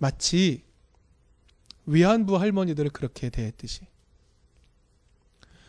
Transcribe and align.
마치 0.00 0.64
위안부 1.84 2.38
할머니들을 2.38 2.90
그렇게 2.90 3.28
대했듯이 3.28 3.82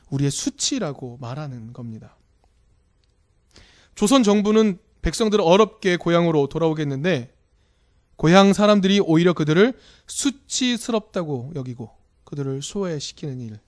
우리의 0.09 0.31
수치라고 0.31 1.17
말하는 1.19 1.73
겁니다. 1.73 2.17
조선 3.93 4.23
정부는 4.23 4.79
백성들을 5.01 5.43
어렵게 5.43 5.97
고향으로 5.97 6.47
돌아오겠는데 6.47 7.33
고향 8.15 8.53
사람들이 8.53 9.01
오히려 9.01 9.33
그들을 9.33 9.77
수치스럽다고 10.07 11.51
여기고 11.55 11.91
그들을 12.23 12.61
소외시키는 12.61 13.41
일 13.41 13.59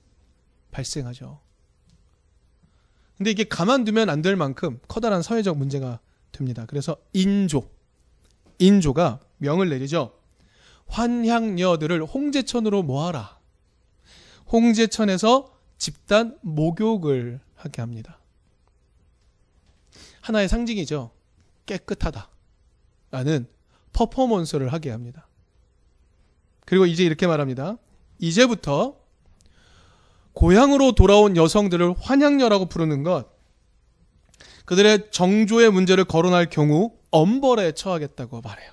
발생하죠. 0.71 1.41
근데 3.17 3.31
이게 3.31 3.43
가만두면 3.43 4.09
안 4.09 4.21
될 4.21 4.37
만큼 4.37 4.79
커다란 4.87 5.21
사회적 5.21 5.57
문제가 5.57 5.99
됩니다. 6.31 6.65
그래서 6.67 6.95
인조, 7.11 7.69
인조가 8.59 9.19
명을 9.37 9.69
내리죠. 9.69 10.13
환향녀들을 10.87 12.03
홍제천으로 12.03 12.83
모아라. 12.83 13.39
홍제천에서 14.51 15.53
집단 15.77 16.37
목욕을 16.41 17.39
하게 17.55 17.81
합니다. 17.81 18.19
하나의 20.21 20.47
상징이죠. 20.47 21.11
깨끗하다. 21.65 22.29
라는 23.11 23.47
퍼포먼스를 23.91 24.71
하게 24.71 24.91
합니다. 24.91 25.27
그리고 26.65 26.85
이제 26.85 27.03
이렇게 27.03 27.27
말합니다. 27.27 27.77
이제부터 28.19 28.97
고향으로 30.33 30.93
돌아온 30.93 31.37
여성들을 31.37 31.95
환양녀라고 31.99 32.65
부르는 32.65 33.03
것, 33.03 33.27
그들의 34.65 35.11
정조의 35.11 35.71
문제를 35.71 36.05
거론할 36.05 36.49
경우 36.49 36.93
엄벌에 37.11 37.73
처하겠다고 37.73 38.41
말해요. 38.41 38.72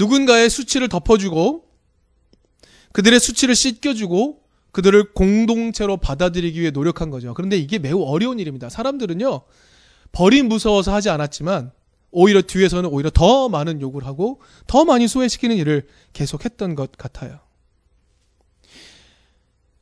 누군가의 0.00 0.48
수치를 0.48 0.88
덮어주고 0.88 1.64
그들의 2.92 3.20
수치를 3.20 3.54
씻겨주고 3.54 4.40
그들을 4.72 5.12
공동체로 5.12 5.98
받아들이기 5.98 6.58
위해 6.60 6.70
노력한 6.70 7.10
거죠. 7.10 7.34
그런데 7.34 7.58
이게 7.58 7.78
매우 7.78 8.02
어려운 8.02 8.38
일입니다. 8.38 8.70
사람들은요, 8.70 9.42
벌이 10.12 10.42
무서워서 10.42 10.94
하지 10.94 11.10
않았지만, 11.10 11.72
오히려 12.12 12.40
뒤에서는 12.40 12.88
오히려 12.88 13.10
더 13.10 13.48
많은 13.48 13.80
욕을 13.80 14.06
하고, 14.06 14.40
더 14.66 14.84
많이 14.84 15.06
소외시키는 15.06 15.56
일을 15.56 15.86
계속했던 16.12 16.76
것 16.76 16.92
같아요. 16.92 17.40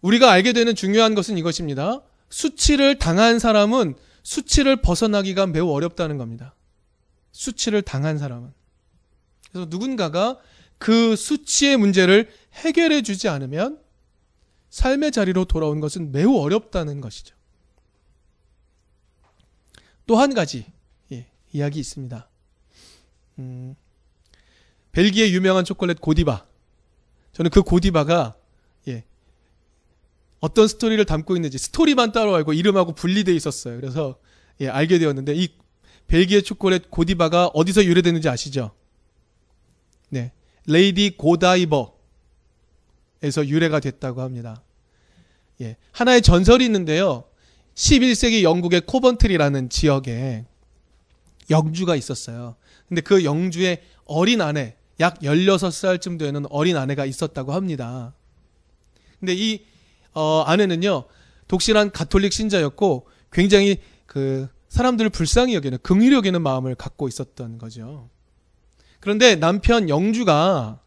우리가 0.00 0.30
알게 0.30 0.52
되는 0.52 0.74
중요한 0.74 1.14
것은 1.14 1.38
이것입니다. 1.38 2.02
수치를 2.30 2.98
당한 2.98 3.38
사람은 3.38 3.94
수치를 4.22 4.80
벗어나기가 4.80 5.46
매우 5.46 5.70
어렵다는 5.70 6.18
겁니다. 6.18 6.54
수치를 7.32 7.82
당한 7.82 8.18
사람은. 8.18 8.57
그래서 9.50 9.66
누군가가 9.70 10.38
그 10.78 11.16
수치의 11.16 11.76
문제를 11.76 12.30
해결해 12.54 13.02
주지 13.02 13.28
않으면 13.28 13.80
삶의 14.70 15.12
자리로 15.12 15.44
돌아온 15.46 15.80
것은 15.80 16.12
매우 16.12 16.36
어렵다는 16.38 17.00
것이죠. 17.00 17.34
또 20.06 20.16
한 20.16 20.34
가지 20.34 20.64
예, 21.12 21.26
이야기 21.52 21.80
있습니다. 21.80 22.28
음, 23.40 23.74
벨기에 24.92 25.30
유명한 25.32 25.64
초콜릿 25.64 26.00
고디바. 26.00 26.46
저는 27.32 27.50
그 27.50 27.62
고디바가 27.62 28.36
예, 28.88 29.04
어떤 30.40 30.66
스토리를 30.66 31.04
담고 31.04 31.36
있는지 31.36 31.58
스토리만 31.58 32.12
따로 32.12 32.34
알고 32.34 32.52
이름하고 32.52 32.94
분리되어 32.94 33.34
있었어요. 33.34 33.78
그래서 33.80 34.18
예, 34.60 34.68
알게 34.68 34.98
되었는데 34.98 35.34
이 35.34 35.48
벨기에 36.06 36.40
초콜릿 36.40 36.90
고디바가 36.90 37.48
어디서 37.48 37.84
유래되는지 37.84 38.28
아시죠? 38.28 38.72
네, 40.08 40.32
레이디 40.66 41.16
고다이버 41.16 41.98
에서 43.22 43.46
유래가 43.46 43.80
됐다고 43.80 44.20
합니다. 44.22 44.62
예. 45.60 45.76
하나의 45.92 46.22
전설이 46.22 46.64
있는데요. 46.64 47.24
11세기 47.74 48.42
영국의 48.42 48.82
코번트리라는 48.82 49.70
지역에 49.70 50.44
영주가 51.50 51.96
있었어요. 51.96 52.56
근데 52.88 53.00
그 53.00 53.24
영주의 53.24 53.82
어린 54.04 54.40
아내, 54.40 54.76
약 55.00 55.18
16살쯤 55.20 56.18
되는 56.18 56.46
어린 56.50 56.76
아내가 56.76 57.04
있었다고 57.04 57.52
합니다. 57.52 58.14
근데 59.18 59.34
이, 59.34 59.64
어, 60.14 60.42
아내는요, 60.46 61.04
독실한 61.48 61.90
가톨릭 61.90 62.32
신자였고, 62.32 63.08
굉장히 63.32 63.78
그, 64.06 64.48
사람들을 64.68 65.10
불쌍히 65.10 65.54
여기는, 65.54 65.78
긍휼히 65.82 66.14
여기는 66.14 66.40
마음을 66.40 66.74
갖고 66.74 67.08
있었던 67.08 67.58
거죠. 67.58 68.10
그런데 69.00 69.36
남편 69.36 69.88
영주가 69.88 70.80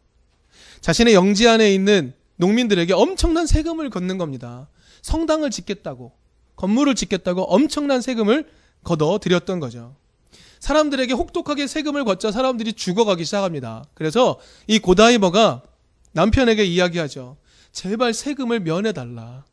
자신의 0.80 1.14
영지 1.14 1.48
안에 1.48 1.72
있는 1.72 2.12
농민들에게 2.36 2.92
엄청난 2.92 3.46
세금을 3.46 3.90
걷는 3.90 4.18
겁니다. 4.18 4.68
성당을 5.02 5.50
짓겠다고, 5.50 6.12
건물을 6.56 6.94
짓겠다고 6.94 7.42
엄청난 7.42 8.00
세금을 8.00 8.48
걷어 8.84 9.18
드렸던 9.18 9.60
거죠. 9.60 9.96
사람들에게 10.58 11.12
혹독하게 11.12 11.66
세금을 11.66 12.04
걷자 12.04 12.30
사람들이 12.30 12.72
죽어가기 12.74 13.24
시작합니다. 13.24 13.84
그래서 13.94 14.38
이 14.66 14.78
고다이버가 14.78 15.62
남편에게 16.12 16.64
이야기하죠. 16.64 17.36
제발 17.72 18.12
세금을 18.14 18.60
면해달라. 18.60 19.44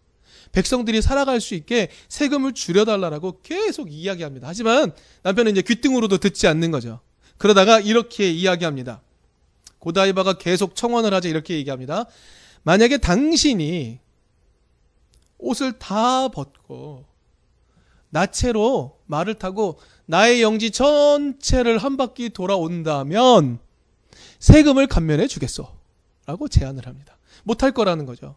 백성들이 0.52 1.02
살아갈 1.02 1.42
수 1.42 1.56
있게 1.56 1.90
세금을 2.10 2.54
줄여달라고 2.54 3.42
계속 3.42 3.92
이야기합니다. 3.92 4.48
하지만 4.48 4.92
남편은 5.24 5.52
이제 5.52 5.62
귀등으로도 5.62 6.18
듣지 6.18 6.48
않는 6.48 6.72
거죠. 6.72 7.00
그러다가 7.40 7.80
이렇게 7.80 8.30
이야기합니다. 8.30 9.02
고다이바가 9.80 10.34
계속 10.34 10.76
청원을 10.76 11.14
하자 11.14 11.30
이렇게 11.30 11.56
얘기합니다. 11.56 12.06
만약에 12.64 12.98
당신이 12.98 14.00
옷을 15.40 15.80
다 15.80 16.28
벗고 16.28 17.06
나체로 18.10 19.00
말을 19.06 19.36
타고 19.36 19.80
나의 20.06 20.42
영지 20.42 20.70
전체를 20.70 21.78
한 21.78 21.96
바퀴 21.96 22.30
돌아온다면 22.30 23.60
세금을 24.40 24.88
감면해 24.88 25.28
주겠소. 25.28 25.68
라고 26.26 26.48
제안을 26.48 26.86
합니다. 26.86 27.18
못할 27.44 27.72
거라는 27.72 28.06
거죠. 28.06 28.36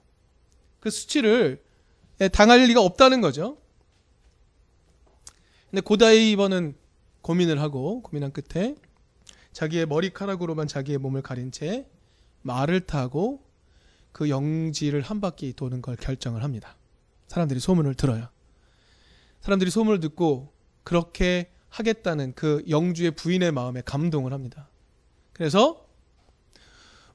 그 0.81 0.91
수치를 0.91 1.63
당할 2.33 2.61
리가 2.67 2.81
없다는 2.81 3.21
거죠. 3.21 3.59
근데 5.71 5.81
고다이버는 5.81 6.77
고민을 7.21 7.61
하고 7.61 8.01
고민한 8.03 8.33
끝에 8.33 8.77
자기의 9.53 9.87
머리카락으로만 9.87 10.67
자기의 10.67 10.99
몸을 10.99 11.23
가린 11.23 11.53
채 11.53 11.87
말을 12.43 12.81
타고 12.81 13.45
그 14.13 14.29
영지를 14.29 15.01
한 15.01 15.21
바퀴 15.21 15.53
도는 15.53 15.83
걸 15.83 15.97
결정을 15.97 16.43
합니다. 16.43 16.77
사람들이 17.29 17.61
소문을 17.61 17.95
들어요. 17.95 18.29
사람들이 19.41 19.71
소문을 19.71 20.01
듣고 20.01 20.53
그렇게 20.85 21.51
하겠다는 21.71 22.35
그 22.35 22.65
영주의 22.69 23.11
부인의 23.13 23.53
마음에 23.53 23.81
감동을 23.83 24.33
합니다. 24.33 24.69
그래서 25.33 25.87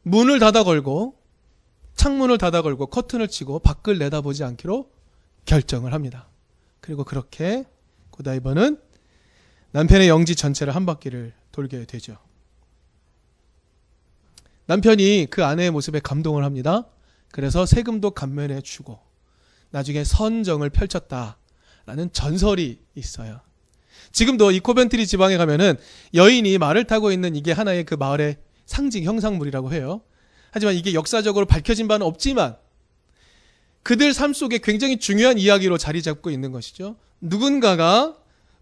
문을 0.02 0.40
닫아 0.40 0.64
걸고 0.64 1.22
창문을 1.96 2.38
닫아 2.38 2.62
걸고 2.62 2.88
커튼을 2.88 3.28
치고 3.28 3.60
밖을 3.60 3.98
내다보지 4.00 4.44
않기로 4.44 4.92
결정을 5.46 5.94
합니다. 5.94 6.28
그리고 6.82 7.04
그렇게 7.04 7.66
고다이버는 8.12 8.82
남편의 9.72 10.08
영지 10.08 10.36
전체를 10.36 10.76
한 10.76 10.86
바퀴를 10.86 11.34
돌게 11.58 11.86
되죠. 11.86 12.18
남편이 14.68 15.28
그 15.32 15.44
아내의 15.44 15.72
모습에 15.72 16.00
감동을 16.00 16.44
합니다. 16.44 16.86
그래서 17.32 17.66
세금도 17.66 18.12
감면해 18.12 18.62
주고 18.62 19.00
나중에 19.72 20.04
선정을 20.04 20.70
펼쳤다라는 20.70 22.14
전설이 22.14 22.80
있어요. 22.94 23.42
지금도 24.12 24.52
이 24.52 24.60
코벤트리 24.60 25.08
지방에 25.08 25.38
가면은 25.38 25.78
여인이 26.14 26.56
말을 26.60 26.84
타고 26.86 27.12
있는 27.12 27.36
이게 27.36 27.54
하나의 27.54 27.86
그 27.86 27.96
마을의 27.96 28.38
상징 28.68 29.04
형상물이라고 29.04 29.74
해요. 29.74 30.02
하지만 30.52 30.76
이게 30.76 30.94
역사적으로 30.94 31.48
밝혀진 31.48 31.88
바는 31.88 32.06
없지만 32.06 32.56
그들 33.82 34.14
삶 34.14 34.34
속에 34.34 34.60
굉장히 34.60 34.98
중요한 35.00 35.40
이야기로 35.40 35.80
자리 35.80 36.04
잡고 36.04 36.30
있는 36.30 36.52
것이죠. 36.52 36.98
누군가가 37.20 38.16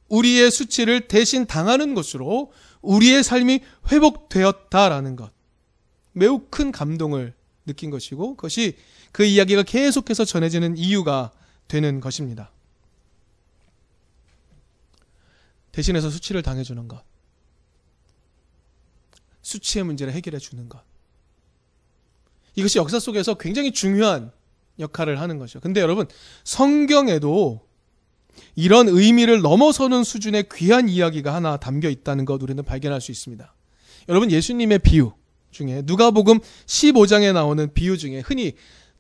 우리의 0.08 0.52
수치를 0.52 1.08
대신 1.08 1.46
당하는 1.46 1.96
것으로 1.96 2.52
우리의 2.86 3.24
삶이 3.24 3.62
회복되었다라는 3.92 5.16
것. 5.16 5.32
매우 6.14 6.48
큰 6.50 6.72
감동을 6.72 7.34
느낀 7.66 7.90
것이고 7.90 8.36
그것이 8.36 8.78
그 9.12 9.24
이야기가 9.24 9.64
계속해서 9.64 10.26
전해지는 10.26 10.78
이유가 10.78 11.32
되는 11.68 12.00
것입니다. 12.00 12.52
대신해서 15.72 16.10
수치를 16.10 16.42
당해주는 16.42 16.88
것. 16.88 17.04
수치의 19.42 19.84
문제를 19.84 20.14
해결해 20.14 20.40
주는 20.40 20.70
것. 20.70 20.82
이것이 22.56 22.78
역사 22.78 23.00
속에서 23.00 23.36
굉장히 23.36 23.72
중요한 23.72 24.32
역할을 24.80 25.20
하는 25.20 25.38
것이죠. 25.38 25.60
근데 25.60 25.82
여러분, 25.82 26.08
성경에도 26.44 27.65
이런 28.56 28.88
의미를 28.88 29.42
넘어서는 29.42 30.04
수준의 30.04 30.46
귀한 30.54 30.90
이야기가 30.90 31.34
하나 31.34 31.58
담겨 31.58 31.90
있다는 31.90 32.26
것 32.26 32.42
우리는 32.42 32.64
발견할 32.64 33.02
수 33.02 33.12
있습니다. 33.12 33.54
여러분 34.10 34.32
예수님의 34.32 34.80
비유 34.80 35.14
중에 35.52 35.84
누가복음 35.86 36.40
15장에 36.66 37.34
나오는 37.34 37.74
비유 37.74 37.98
중에 37.98 38.20
흔히 38.20 38.54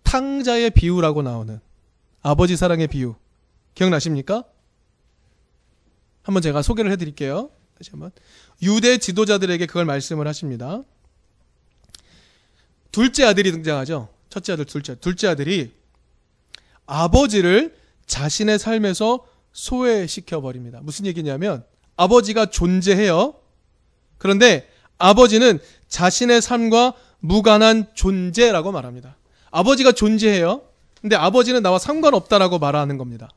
탕자의 0.04 0.72
비유라고 0.72 1.22
나오는 1.22 1.60
아버지 2.22 2.56
사랑의 2.56 2.88
비유 2.88 3.16
기억나십니까? 3.76 4.44
한번 6.24 6.42
제가 6.42 6.62
소개를 6.62 6.92
해드릴게요. 6.92 7.52
다시 7.78 7.92
한번 7.92 8.12
유대 8.62 8.98
지도자들에게 8.98 9.66
그걸 9.66 9.86
말씀을 9.86 10.28
하십니다. 10.28 10.82
둘째 12.92 13.26
아들이 13.26 13.52
등장하죠. 13.52 14.10
첫째 14.30 14.54
아들, 14.54 14.66
둘째, 14.66 14.96
둘째 14.96 15.28
아들이 15.28 15.74
아버지를 16.86 17.76
자신의 18.07 18.60
삶에서 18.60 19.25
소외시켜 19.52 20.42
버립니다. 20.42 20.80
무슨 20.84 21.06
얘기냐면 21.06 21.63
아버지가 21.96 22.48
존재해요. 22.48 23.36
그런데 24.18 24.69
아버지는 24.98 25.60
자신의 25.88 26.42
삶과 26.42 26.94
무관한 27.19 27.88
존재라고 27.94 28.72
말합니다. 28.72 29.18
아버지가 29.52 29.94
존재해요. 29.94 30.62
근데 31.02 31.16
아버지는 31.16 31.62
나와 31.63 31.80
상관없다라고 31.80 32.60
말하는 32.60 32.98
겁니다. 32.98 33.30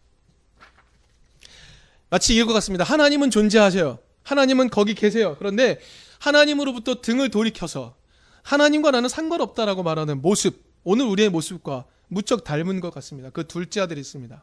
마치 2.10 2.34
이럴 2.34 2.46
것 2.46 2.52
같습니다. 2.54 2.84
하나님은 2.84 3.30
존재하세요. 3.30 3.98
하나님은 4.22 4.70
거기 4.70 4.94
계세요. 4.94 5.36
그런데 5.38 5.78
하나님으로부터 6.18 7.00
등을 7.00 7.30
돌이켜서 7.30 7.94
하나님과 8.42 8.90
나는 8.90 9.08
상관없다라고 9.08 9.82
말하는 9.82 10.22
모습, 10.22 10.64
오늘 10.84 11.06
우리의 11.06 11.28
모습과 11.28 11.84
무척 12.08 12.44
닮은 12.44 12.80
것 12.80 12.92
같습니다. 12.94 13.30
그 13.30 13.46
둘째 13.46 13.82
아들이 13.82 14.00
있습니다. 14.00 14.42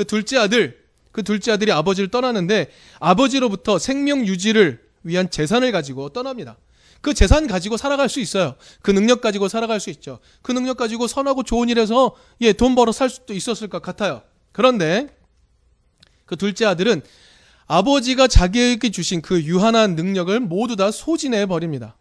그 0.00 0.06
둘째 0.06 0.38
아들, 0.38 0.82
그 1.12 1.22
둘째 1.22 1.52
아들이 1.52 1.72
아버지를 1.72 2.10
떠나는데 2.10 2.70
아버지로부터 3.00 3.78
생명 3.78 4.26
유지를 4.26 4.82
위한 5.02 5.28
재산을 5.28 5.72
가지고 5.72 6.08
떠납니다. 6.08 6.56
그 7.02 7.12
재산 7.12 7.46
가지고 7.46 7.76
살아갈 7.76 8.08
수 8.08 8.18
있어요. 8.18 8.54
그 8.80 8.90
능력 8.92 9.20
가지고 9.20 9.48
살아갈 9.48 9.78
수 9.78 9.90
있죠. 9.90 10.18
그 10.40 10.52
능력 10.52 10.78
가지고 10.78 11.06
선하고 11.06 11.42
좋은 11.42 11.68
일에서 11.68 12.16
예, 12.40 12.54
돈 12.54 12.74
벌어 12.74 12.92
살 12.92 13.10
수도 13.10 13.34
있었을 13.34 13.68
것 13.68 13.82
같아요. 13.82 14.22
그런데 14.52 15.14
그 16.24 16.36
둘째 16.36 16.64
아들은 16.64 17.02
아버지가 17.66 18.26
자기에게 18.26 18.90
주신 18.90 19.20
그 19.20 19.42
유한한 19.42 19.96
능력을 19.96 20.40
모두 20.40 20.76
다 20.76 20.90
소진해 20.90 21.44
버립니다. 21.44 21.94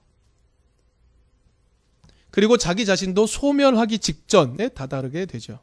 그리고 2.32 2.56
자기 2.56 2.86
자신도 2.86 3.28
소멸하기 3.28 4.00
직전에 4.00 4.70
다다르게 4.70 5.26
되죠. 5.26 5.60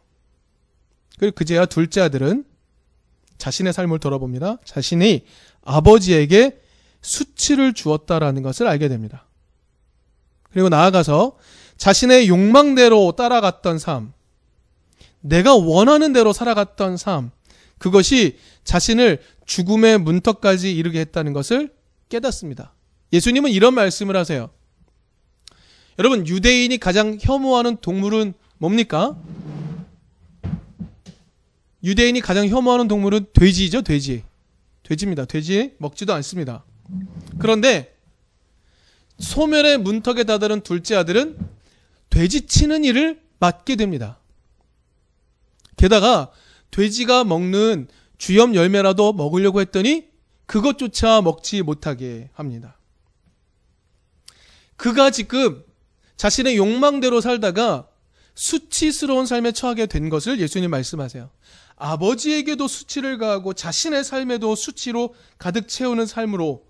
그리고 1.19 1.35
그제야 1.35 1.67
둘째 1.67 2.01
아들은 2.01 2.45
자신의 3.39 3.73
삶을 3.73 3.99
돌아봅니다. 3.99 4.59
자신이 4.65 5.25
아버지에게 5.65 6.61
수치를 7.01 7.75
주었다라는 7.75 8.43
것을 8.43 8.67
알게 8.67 8.89
됩니다. 8.89 9.27
그리고 10.51 10.69
나아가서 10.69 11.37
자신의 11.77 12.29
욕망대로 12.29 13.13
따라갔던 13.13 13.79
삶, 13.79 14.13
내가 15.21 15.55
원하는 15.55 16.13
대로 16.13 16.33
살아갔던 16.33 16.97
삶, 16.97 17.31
그것이 17.79 18.39
자신을 18.65 19.21
죽음의 19.45 19.99
문턱까지 19.99 20.75
이르게 20.75 21.01
했다는 21.01 21.33
것을 21.33 21.75
깨닫습니다. 22.09 22.73
예수님은 23.13 23.51
이런 23.51 23.75
말씀을 23.75 24.17
하세요. 24.17 24.51
여러분, 25.99 26.27
유대인이 26.27 26.79
가장 26.79 27.19
혐오하는 27.21 27.77
동물은 27.81 28.35
뭡니까? 28.59 29.17
유대인이 31.83 32.21
가장 32.21 32.49
혐오하는 32.49 32.89
동물은 32.89 33.27
돼지죠, 33.33 33.83
돼지. 33.83 34.25
돼지입니다. 34.83 35.25
돼지 35.25 35.75
먹지도 35.79 36.13
않습니다. 36.15 36.65
그런데 37.39 37.97
소멸의 39.19 39.79
문턱에 39.79 40.25
다다른 40.25 40.61
둘째 40.61 40.95
아들은 40.97 41.39
돼지 42.11 42.47
치는 42.47 42.85
일을 42.85 43.21
맡게 43.39 43.77
됩니다. 43.77 44.19
게다가 45.77 46.31
돼지가 46.71 47.25
먹는 47.25 47.89
주염 48.19 48.55
열매라도 48.55 49.13
먹으려고 49.13 49.61
했더니 49.61 50.09
그것조차 50.47 51.21
먹지 51.23 51.63
못하게 51.63 52.31
합니다. 52.33 52.79
그가 54.77 55.11
지금 55.11 55.65
자신의 56.17 56.57
욕망대로 56.57 57.21
살다가 57.21 57.89
수치스러운 58.35 59.27
삶에 59.27 59.53
처하게 59.53 59.87
된 59.87 60.09
것을 60.09 60.39
예수님 60.39 60.71
말씀하세요. 60.71 61.31
아버지에게도 61.77 62.67
수치를 62.69 63.19
가하고 63.19 63.53
자신의 63.53 64.03
삶에도 64.03 64.55
수치로 64.55 65.15
가득 65.39 65.69
채우는 65.69 66.07
삶으로 66.07 66.67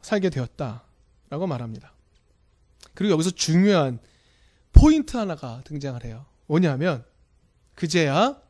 살게 0.00 0.30
되었다 0.30 0.84
라고 1.30 1.46
말합니다. 1.46 1.92
그리고 2.94 3.12
여기서 3.12 3.30
중요한 3.30 3.98
포인트 4.72 5.16
하나가 5.16 5.62
등장을 5.64 6.02
해요. 6.04 6.26
뭐냐면 6.46 7.04
그제야 7.74 8.40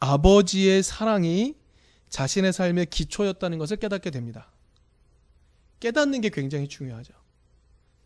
아버지의 0.00 0.82
사랑이 0.82 1.56
자신의 2.08 2.52
삶의 2.52 2.86
기초였다는 2.86 3.58
것을 3.58 3.76
깨닫게 3.76 4.10
됩니다. 4.10 4.50
깨닫는 5.80 6.20
게 6.20 6.30
굉장히 6.30 6.68
중요하죠. 6.68 7.12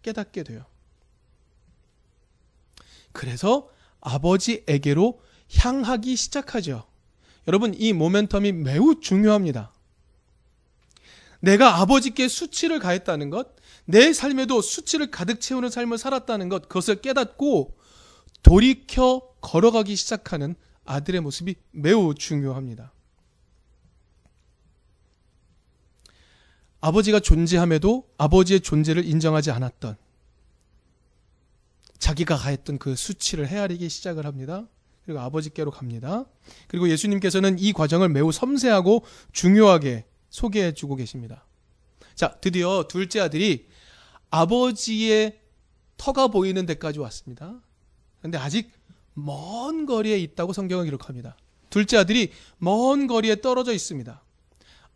깨닫게 0.02 0.42
돼요. 0.42 0.64
그래서 3.12 3.70
아버지에게로 4.00 5.20
향하기 5.58 6.16
시작하죠. 6.16 6.86
여러분, 7.46 7.74
이 7.74 7.92
모멘텀이 7.92 8.52
매우 8.52 9.00
중요합니다. 9.00 9.72
내가 11.40 11.80
아버지께 11.80 12.28
수치를 12.28 12.80
가했다는 12.80 13.30
것, 13.30 13.54
내 13.84 14.12
삶에도 14.12 14.60
수치를 14.60 15.10
가득 15.10 15.40
채우는 15.40 15.70
삶을 15.70 15.98
살았다는 15.98 16.48
것, 16.48 16.68
그것을 16.68 17.00
깨닫고 17.00 17.76
돌이켜 18.42 19.20
걸어가기 19.40 19.94
시작하는 19.96 20.56
아들의 20.84 21.20
모습이 21.20 21.56
매우 21.72 22.14
중요합니다. 22.14 22.92
아버지가 26.80 27.20
존재함에도 27.20 28.08
아버지의 28.18 28.60
존재를 28.60 29.04
인정하지 29.04 29.50
않았던 29.50 29.96
자기가 31.98 32.36
가했던 32.36 32.78
그 32.78 32.94
수치를 32.94 33.48
헤아리기 33.48 33.88
시작을 33.88 34.26
합니다. 34.26 34.68
그리고 35.06 35.20
아버지께로 35.20 35.70
갑니다. 35.70 36.26
그리고 36.66 36.90
예수님께서는 36.90 37.58
이 37.60 37.72
과정을 37.72 38.08
매우 38.08 38.32
섬세하고 38.32 39.04
중요하게 39.32 40.04
소개해 40.28 40.74
주고 40.74 40.96
계십니다. 40.96 41.46
자, 42.16 42.36
드디어 42.40 42.86
둘째 42.88 43.20
아들이 43.20 43.68
아버지의 44.30 45.38
터가 45.96 46.26
보이는 46.28 46.66
데까지 46.66 46.98
왔습니다. 46.98 47.60
그런데 48.18 48.36
아직 48.36 48.70
먼 49.14 49.86
거리에 49.86 50.18
있다고 50.18 50.52
성경은 50.52 50.86
기록합니다. 50.86 51.36
둘째 51.70 51.98
아들이 51.98 52.32
먼 52.58 53.06
거리에 53.06 53.40
떨어져 53.40 53.72
있습니다. 53.72 54.22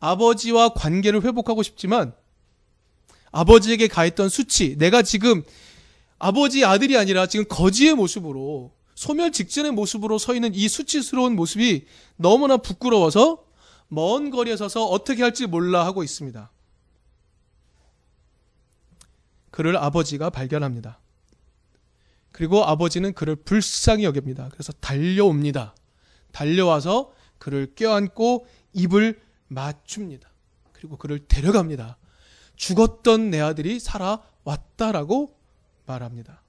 아버지와 0.01 0.71
관계를 0.71 1.23
회복하고 1.23 1.63
싶지만 1.63 2.15
아버지에게 3.31 3.87
가했던 3.87 4.29
수치, 4.29 4.77
내가 4.77 5.03
지금 5.03 5.45
아버지 6.19 6.65
아들이 6.65 6.97
아니라 6.97 7.27
지금 7.27 7.45
거지의 7.49 7.95
모습으로 7.95 8.73
소멸 9.01 9.33
직전의 9.33 9.71
모습으로 9.71 10.19
서 10.19 10.35
있는 10.35 10.55
이 10.55 10.69
수치스러운 10.69 11.35
모습이 11.35 11.87
너무나 12.17 12.59
부끄러워서 12.59 13.43
먼 13.89 14.29
거리에 14.29 14.59
서서 14.59 14.85
어떻게 14.85 15.23
할지 15.23 15.47
몰라 15.47 15.87
하고 15.87 16.05
있습니다. 16.05 16.51
그를 19.51 19.79
아버지가 19.79 20.29
발견합니다. 20.29 21.01
그리고 22.31 22.63
아버지는 22.63 23.15
그를 23.15 23.37
불쌍히 23.37 24.05
여깁니다. 24.05 24.51
그래서 24.53 24.71
달려옵니다. 24.75 25.75
달려와서 26.33 27.15
그를 27.39 27.73
껴안고 27.75 28.47
입을 28.75 29.19
맞춥니다. 29.49 30.29
그리고 30.75 30.99
그를 30.99 31.27
데려갑니다. 31.27 31.97
죽었던 32.55 33.31
내 33.31 33.41
아들이 33.41 33.81
살아왔다라고 33.81 35.35
말합니다. 35.87 36.43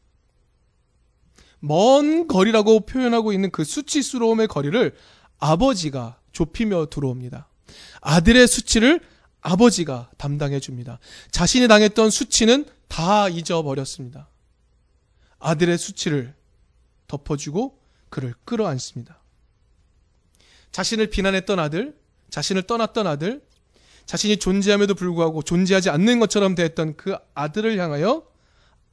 먼 1.61 2.27
거리라고 2.27 2.81
표현하고 2.81 3.31
있는 3.31 3.51
그 3.51 3.63
수치스러움의 3.63 4.47
거리를 4.47 4.93
아버지가 5.39 6.19
좁히며 6.33 6.87
들어옵니다. 6.87 7.47
아들의 8.01 8.47
수치를 8.47 8.99
아버지가 9.41 10.09
담당해 10.17 10.59
줍니다. 10.59 10.99
자신이 11.31 11.67
당했던 11.67 12.09
수치는 12.09 12.65
다 12.87 13.29
잊어버렸습니다. 13.29 14.27
아들의 15.39 15.77
수치를 15.77 16.35
덮어주고 17.07 17.79
그를 18.09 18.33
끌어안습니다. 18.43 19.19
자신을 20.71 21.07
비난했던 21.07 21.59
아들, 21.59 21.97
자신을 22.29 22.63
떠났던 22.63 23.07
아들, 23.07 23.41
자신이 24.05 24.37
존재함에도 24.37 24.95
불구하고 24.95 25.41
존재하지 25.41 25.89
않는 25.89 26.19
것처럼 26.19 26.55
대했던 26.55 26.97
그 26.97 27.15
아들을 27.33 27.77
향하여 27.77 28.25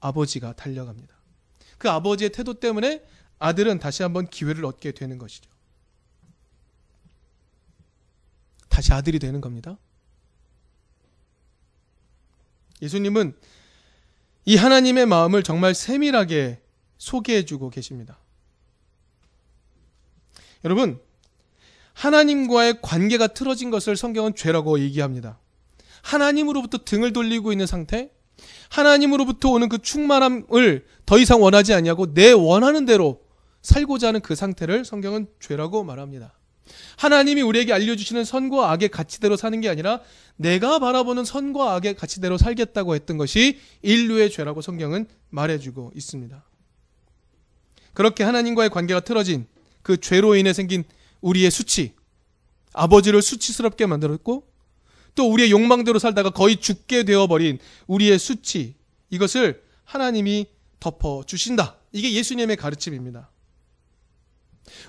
아버지가 0.01 0.55
달려갑니다. 0.55 1.18
그 1.79 1.89
아버지의 1.89 2.31
태도 2.31 2.55
때문에 2.55 3.03
아들은 3.39 3.79
다시 3.79 4.03
한번 4.03 4.29
기회를 4.29 4.65
얻게 4.65 4.93
되는 4.93 5.17
것이죠. 5.17 5.49
다시 8.69 8.93
아들이 8.93 9.19
되는 9.19 9.41
겁니다. 9.41 9.79
예수님은 12.83 13.37
이 14.45 14.57
하나님의 14.57 15.07
마음을 15.07 15.43
정말 15.43 15.75
세밀하게 15.75 16.63
소개해 16.97 17.45
주고 17.45 17.71
계십니다. 17.71 18.19
여러분, 20.65 21.01
하나님과의 21.93 22.81
관계가 22.81 23.29
틀어진 23.29 23.71
것을 23.71 23.97
성경은 23.97 24.35
죄라고 24.35 24.81
얘기합니다. 24.81 25.39
하나님으로부터 26.03 26.79
등을 26.85 27.13
돌리고 27.13 27.53
있는 27.53 27.67
상태, 27.67 28.11
하나님으로부터 28.71 29.50
오는 29.50 29.69
그 29.69 29.78
충만함을 29.78 30.85
더 31.07 31.19
이상 31.19 31.43
원하지 31.43 31.75
아니하고 31.75 32.14
내 32.14 32.33
원하는 32.33 32.85
대로 32.85 33.21
살고자 33.62 34.09
하는 34.09 34.21
그 34.21 34.35
상태를 34.35 34.85
성경은 34.85 35.26
죄라고 35.40 35.85
말합니다. 35.85 36.35
하나님이 36.97 37.43
우리에게 37.43 37.73
알려주시는 37.73 38.25
선과 38.25 38.71
악의 38.73 38.90
가치대로 38.90 39.37
사는 39.37 39.59
게 39.61 39.69
아니라 39.69 40.00
내가 40.37 40.78
바라보는 40.78 41.25
선과 41.25 41.75
악의 41.75 41.95
가치대로 41.95 42.38
살겠다고 42.38 42.95
했던 42.95 43.17
것이 43.17 43.59
인류의 43.83 44.31
죄라고 44.31 44.61
성경은 44.61 45.07
말해주고 45.31 45.93
있습니다. 45.95 46.45
그렇게 47.95 48.23
하나님과의 48.25 48.71
관계가 48.71 49.00
틀어진 49.00 49.47
그 49.83 49.97
죄로 49.97 50.37
인해 50.37 50.52
생긴 50.52 50.85
우리의 51.21 51.50
수치, 51.50 51.95
아버지를 52.73 53.23
수치스럽게 53.23 53.87
만들었고 53.87 54.45
또 55.19 55.29
우리의 55.33 55.51
욕망대로 55.51 55.99
살다가 55.99 56.31
거의 56.31 56.59
죽게 56.59 57.03
되어버린 57.03 57.59
우리의 57.89 58.21
수치, 58.21 58.77
이것을 59.11 59.65
하나님이 59.83 60.47
덮어주신다. 60.79 61.77
이게 61.91 62.13
예수님의 62.13 62.57
가르침입니다. 62.57 63.29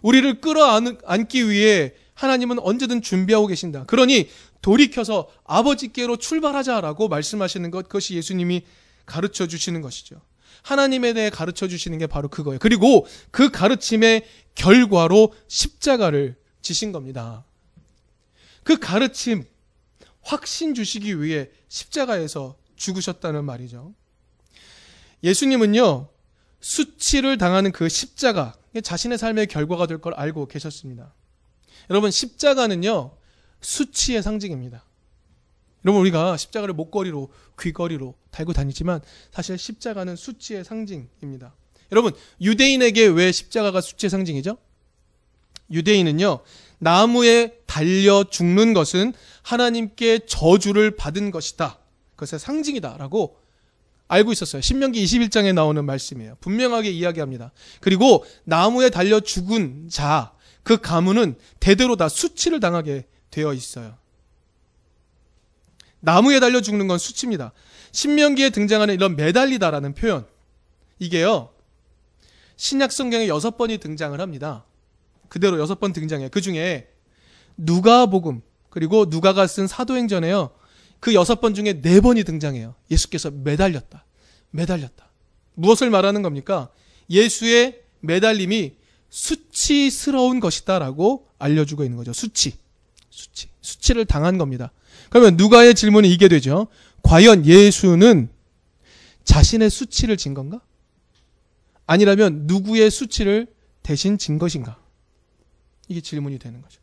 우리를 0.03 0.39
끌어안기 0.39 1.49
위해 1.49 1.93
하나님은 2.13 2.59
언제든 2.59 3.01
준비하고 3.01 3.47
계신다. 3.47 3.85
그러니 3.85 4.29
돌이켜서 4.61 5.29
아버지께로 5.45 6.17
출발하자라고 6.17 7.07
말씀하시는 7.07 7.71
것, 7.71 7.87
그것이 7.87 8.13
예수님이 8.13 8.61
가르쳐 9.07 9.47
주시는 9.47 9.81
것이죠. 9.81 10.21
하나님에 10.61 11.13
대해 11.13 11.31
가르쳐 11.31 11.67
주시는 11.67 11.97
게 11.97 12.05
바로 12.05 12.27
그거예요. 12.27 12.59
그리고 12.59 13.07
그 13.31 13.49
가르침의 13.49 14.27
결과로 14.53 15.33
십자가를 15.47 16.35
지신 16.61 16.91
겁니다. 16.91 17.45
그 18.63 18.77
가르침, 18.77 19.45
확신 20.21 20.73
주시기 20.73 21.21
위해 21.21 21.49
십자가에서 21.67 22.57
죽으셨다는 22.75 23.43
말이죠. 23.45 23.93
예수님은요, 25.23 26.09
수치를 26.61 27.37
당하는 27.37 27.71
그 27.71 27.89
십자가, 27.89 28.55
자신의 28.83 29.17
삶의 29.17 29.47
결과가 29.47 29.87
될 29.87 29.99
걸 29.99 30.13
알고 30.13 30.47
계셨습니다. 30.47 31.13
여러분, 31.89 32.11
십자가는요, 32.11 33.15
수치의 33.61 34.23
상징입니다. 34.23 34.85
여러분, 35.85 36.01
우리가 36.01 36.37
십자가를 36.37 36.73
목걸이로, 36.73 37.31
귀걸이로 37.59 38.15
달고 38.31 38.53
다니지만 38.53 39.01
사실 39.31 39.57
십자가는 39.57 40.15
수치의 40.15 40.63
상징입니다. 40.63 41.55
여러분, 41.91 42.13
유대인에게 42.41 43.07
왜 43.07 43.31
십자가가 43.31 43.81
수치의 43.81 44.09
상징이죠? 44.09 44.57
유대인은요, 45.71 46.39
나무에 46.79 47.59
달려 47.65 48.23
죽는 48.23 48.73
것은 48.73 49.13
하나님께 49.43 50.25
저주를 50.25 50.95
받은 50.95 51.31
것이다. 51.31 51.77
그것의 52.15 52.39
상징이다라고 52.39 53.37
알고 54.07 54.31
있었어요. 54.31 54.61
신명기 54.61 55.03
21장에 55.03 55.53
나오는 55.53 55.85
말씀이에요. 55.85 56.35
분명하게 56.41 56.89
이야기합니다. 56.89 57.51
그리고 57.79 58.25
나무에 58.43 58.89
달려 58.89 59.19
죽은 59.19 59.87
자, 59.89 60.33
그 60.63 60.77
가문은 60.77 61.35
대대로 61.59 61.95
다 61.95 62.09
수치를 62.09 62.59
당하게 62.59 63.05
되어 63.29 63.53
있어요. 63.53 63.97
나무에 65.99 66.39
달려 66.39 66.61
죽는 66.61 66.87
건 66.87 66.97
수치입니다. 66.97 67.51
신명기에 67.91 68.49
등장하는 68.49 68.93
이런 68.95 69.15
매달리다라는 69.15 69.93
표현. 69.93 70.25
이게요. 70.97 71.53
신약 72.55 72.91
성경에 72.91 73.27
여섯 73.27 73.57
번이 73.57 73.77
등장을 73.77 74.19
합니다. 74.19 74.65
그대로 75.29 75.59
여섯 75.59 75.79
번 75.79 75.93
등장해요. 75.93 76.29
그 76.29 76.41
중에 76.41 76.89
누가복음 77.57 78.41
그리고 78.69 79.05
누가가 79.05 79.47
쓴 79.47 79.67
사도행전에요. 79.67 80.51
그 80.99 81.13
여섯 81.13 81.39
번 81.39 81.53
중에 81.53 81.81
네 81.81 82.01
번이 82.01 82.23
등장해요. 82.23 82.75
예수께서 82.91 83.31
매달렸다. 83.31 84.05
매달렸다. 84.51 85.09
무엇을 85.55 85.89
말하는 85.89 86.21
겁니까? 86.21 86.69
예수의 87.09 87.81
매달림이 88.01 88.75
수치스러운 89.09 90.39
것이다라고 90.39 91.27
알려주고 91.37 91.83
있는 91.83 91.97
거죠. 91.97 92.13
수치. 92.13 92.53
수치. 93.09 93.47
수치를 93.61 94.05
당한 94.05 94.37
겁니다. 94.37 94.71
그러면 95.09 95.37
누가의 95.37 95.75
질문이 95.75 96.11
이게 96.11 96.27
되죠. 96.27 96.67
과연 97.03 97.45
예수는 97.45 98.29
자신의 99.23 99.69
수치를 99.69 100.17
진 100.17 100.33
건가? 100.33 100.61
아니라면 101.85 102.43
누구의 102.45 102.91
수치를 102.91 103.47
대신 103.83 104.17
진 104.17 104.37
것인가? 104.37 104.78
이게 105.89 105.99
질문이 105.99 106.39
되는 106.39 106.61
거죠. 106.61 106.79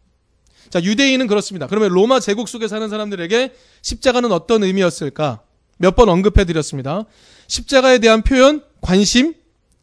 자, 0.69 0.83
유대인은 0.83 1.29
그렇습니다. 1.29 1.67
그러면 1.69 1.91
로마 1.91 2.21
제국 2.21 2.49
속에 2.49 2.69
사는 2.69 2.87
사람들에게 2.89 3.55
십자가는 3.83 4.31
어떤 4.33 4.65
의미였을까? 4.65 5.43
몇 5.79 5.95
번 5.95 6.09
언급해 6.09 6.45
드렸습니다. 6.45 7.05
십자가에 7.47 7.99
대한 7.99 8.23
표현, 8.23 8.63
관심, 8.81 9.35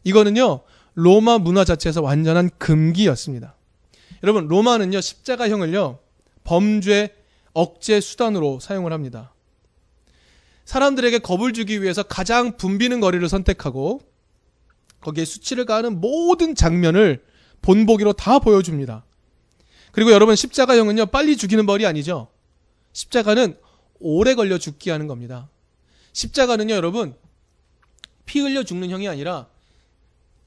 이거는요, 0.04 0.60
로마 0.94 1.38
문화 1.38 1.64
자체에서 1.64 2.02
완전한 2.02 2.50
금기였습니다. 2.58 3.56
여러분, 4.22 4.46
로마는요, 4.46 5.00
십자가형을요, 5.00 5.98
범죄, 6.44 7.14
억제 7.54 8.00
수단으로 8.00 8.60
사용을 8.60 8.92
합니다. 8.92 9.32
사람들에게 10.64 11.18
겁을 11.20 11.52
주기 11.52 11.82
위해서 11.82 12.02
가장 12.02 12.56
붐비는 12.56 13.00
거리를 13.00 13.26
선택하고, 13.28 14.00
거기에 15.00 15.24
수치를 15.24 15.64
가하는 15.64 16.00
모든 16.00 16.54
장면을 16.54 17.22
본보기로 17.62 18.14
다 18.14 18.38
보여줍니다. 18.38 19.04
그리고 19.94 20.10
여러분 20.10 20.34
십자가형은요 20.34 21.06
빨리 21.06 21.36
죽이는 21.36 21.66
벌이 21.66 21.86
아니죠. 21.86 22.26
십자가는 22.94 23.56
오래 24.00 24.34
걸려 24.34 24.58
죽게 24.58 24.90
하는 24.90 25.06
겁니다. 25.06 25.48
십자가는요 26.12 26.74
여러분 26.74 27.14
피 28.26 28.40
흘려 28.40 28.64
죽는 28.64 28.90
형이 28.90 29.08
아니라 29.08 29.46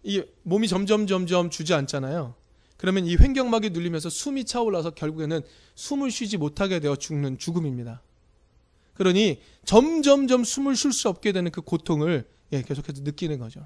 이 0.03 0.21
몸이 0.43 0.67
점점 0.67 1.07
점점 1.07 1.49
주저앉잖아요. 1.49 2.35
그러면 2.75 3.05
이 3.05 3.15
횡격막이 3.15 3.69
눌리면서 3.69 4.09
숨이 4.09 4.43
차올라서 4.43 4.89
결국에는 4.91 5.39
숨을 5.75 6.11
쉬지 6.11 6.35
못하게 6.35 6.81
되어 6.81 6.97
죽는 6.97 7.37
죽음입니다. 7.37 8.01
그러니 8.95 9.41
점점점 9.63 10.43
숨을 10.43 10.75
쉴 10.75 10.91
수 10.91 11.07
없게 11.07 11.31
되는 11.31 11.51
그 11.51 11.61
고통을 11.61 12.27
예, 12.51 12.61
계속해서 12.61 13.01
느끼는 13.01 13.39
거죠. 13.39 13.65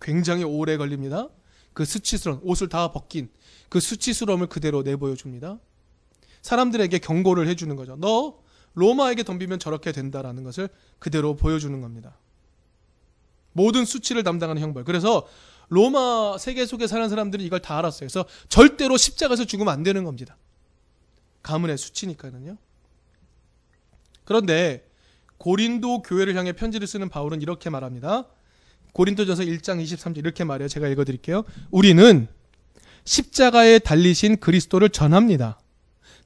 굉장히 0.00 0.44
오래 0.44 0.78
걸립니다. 0.78 1.28
그 1.78 1.84
수치스러운 1.84 2.40
옷을 2.42 2.68
다 2.68 2.90
벗긴 2.90 3.30
그 3.68 3.78
수치스러움을 3.78 4.48
그대로 4.48 4.82
내보여 4.82 5.14
줍니다. 5.14 5.60
사람들에게 6.42 6.98
경고를 6.98 7.46
해주는 7.46 7.76
거죠. 7.76 7.94
너 7.94 8.42
로마에게 8.74 9.22
덤비면 9.22 9.60
저렇게 9.60 9.92
된다라는 9.92 10.42
것을 10.42 10.70
그대로 10.98 11.36
보여주는 11.36 11.80
겁니다. 11.80 12.16
모든 13.52 13.84
수치를 13.84 14.24
담당하는 14.24 14.60
형벌. 14.60 14.82
그래서 14.82 15.28
로마 15.68 16.36
세계 16.36 16.66
속에 16.66 16.88
사는 16.88 17.08
사람들이 17.08 17.44
이걸 17.44 17.60
다 17.60 17.78
알았어요. 17.78 18.08
그래서 18.08 18.24
절대로 18.48 18.96
십자가에서 18.96 19.44
죽으면 19.44 19.72
안 19.72 19.84
되는 19.84 20.02
겁니다. 20.02 20.36
가문의 21.44 21.78
수치니까는요. 21.78 22.56
그런데 24.24 24.84
고린도 25.36 26.02
교회를 26.02 26.34
향해 26.34 26.50
편지를 26.50 26.88
쓰는 26.88 27.08
바울은 27.08 27.40
이렇게 27.40 27.70
말합니다. 27.70 28.26
고린도전서 28.92 29.44
1장 29.44 29.82
23절 29.82 30.18
이렇게 30.18 30.44
말해요. 30.44 30.68
제가 30.68 30.88
읽어 30.88 31.04
드릴게요. 31.04 31.44
우리는 31.70 32.26
십자가에 33.04 33.78
달리신 33.78 34.38
그리스도를 34.38 34.90
전합니다. 34.90 35.60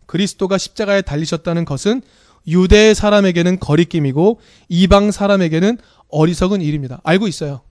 그리스도가 0.06 0.58
십자가에 0.58 1.02
달리셨다는 1.02 1.64
것은 1.64 2.02
유대 2.48 2.92
사람에게는 2.92 3.60
거리낌이고 3.60 4.40
이방 4.68 5.10
사람에게는 5.10 5.78
어리석은 6.08 6.60
일입니다. 6.60 7.00
알고 7.04 7.28
있어요. 7.28 7.62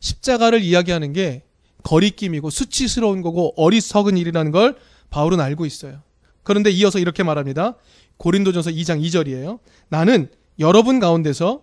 십자가를 0.00 0.62
이야기하는 0.62 1.12
게 1.12 1.42
거리낌이고 1.82 2.50
수치스러운 2.50 3.22
거고 3.22 3.52
어리석은 3.56 4.16
일이라는 4.16 4.52
걸 4.52 4.76
바울은 5.10 5.40
알고 5.40 5.66
있어요. 5.66 6.02
그런데 6.42 6.70
이어서 6.70 6.98
이렇게 6.98 7.22
말합니다. 7.22 7.76
고린도전서 8.16 8.70
2장 8.70 9.02
2절이에요. 9.02 9.58
나는 9.88 10.28
여러분 10.58 11.00
가운데서 11.00 11.62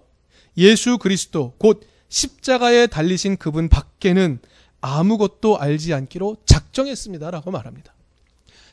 예수 0.58 0.98
그리스도 0.98 1.54
곧 1.58 1.88
십자가에 2.12 2.88
달리신 2.88 3.38
그분 3.38 3.70
밖에는 3.70 4.40
아무것도 4.82 5.58
알지 5.58 5.94
않기로 5.94 6.38
작정했습니다라고 6.46 7.52
말합니다. 7.52 7.96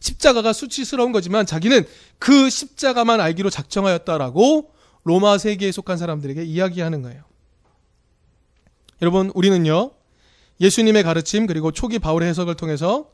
십자가가 0.01 0.53
수치스러운 0.53 1.13
거지만 1.13 1.47
자기는 1.47 1.87
그 2.19 2.51
십자가만 2.51 3.21
알기로 3.21 3.49
작정하였다라고 3.49 4.73
로마 5.05 5.39
세계에 5.39 5.71
속한 5.73 5.99
사람들에게 5.99 6.43
이야기하는 6.43 7.03
거예요. 7.03 7.23
여러분, 9.01 9.31
우리는요, 9.35 9.93
예수님의 10.61 11.05
가르침 11.05 11.47
그리고 11.47 11.71
초기 11.71 12.01
바울의 12.01 12.29
해석을 12.29 12.57
통해서 12.57 13.09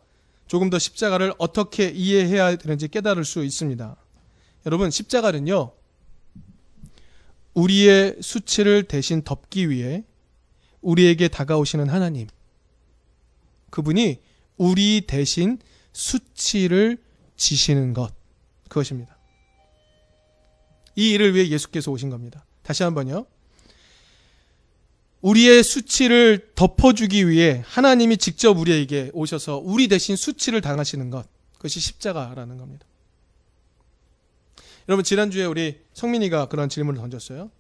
조금 0.47 0.71
더 0.71 0.79
십자가를 0.79 1.35
어떻게 1.37 1.89
이해해야 1.89 2.57
되는지 2.57 2.89
깨달을 2.89 3.27
수 3.27 3.45
있습니다. 3.45 3.97
여러분, 4.65 4.91
십자가는요, 4.91 5.73
우리의 7.53 8.17
수치를 8.21 8.85
대신 8.85 9.23
덮기 9.23 9.69
위해 9.69 10.05
우리에게 10.85 11.29
다가오시는 11.29 11.89
하나님. 11.89 12.29
그분이 13.71 14.21
우리 14.57 15.03
대신 15.07 15.59
수치를 15.93 16.99
지시는 17.37 17.93
것. 17.95 18.15
그것입니다. 18.69 19.17
이 20.97 21.11
일을 21.11 21.35
위해 21.35 21.49
예수께서 21.49 21.91
오신 21.91 22.11
겁니다. 22.11 22.45
다시 22.63 22.83
한번요. 22.83 23.27
우리의 25.23 25.65
수치를 25.65 26.53
덮어주기 26.55 27.29
위해 27.29 27.63
하나님이 27.67 28.19
직접 28.19 28.59
우리에게 28.59 29.11
오셔서 29.15 29.59
우리 29.59 29.89
대신 29.89 30.17
수치를 30.17 30.61
당하시는 30.61 31.11
것. 31.11 31.27
그것이 31.55 31.81
십자가라는 31.81 32.59
겁니다. 32.59 32.87
여러분, 34.87 35.03
지난주에 35.03 35.47
우리 35.47 35.81
성민이가 35.95 36.47
그런 36.47 36.69
질문을 36.69 37.01
던졌어요. 37.01 37.51